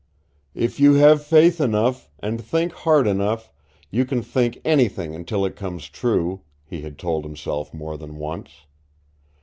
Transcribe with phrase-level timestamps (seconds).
[0.55, 3.51] "If you have faith enough, and think hard enough,
[3.91, 8.65] you can think anything until it comes true," he had told himself more than once.